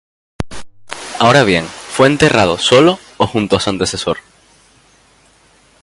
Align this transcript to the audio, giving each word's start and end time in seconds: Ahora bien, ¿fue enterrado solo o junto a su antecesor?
Ahora 1.19 1.43
bien, 1.43 1.63
¿fue 1.63 2.07
enterrado 2.07 2.57
solo 2.57 2.97
o 3.17 3.27
junto 3.27 3.55
a 3.55 3.59
su 3.59 3.69
antecesor? 3.69 4.17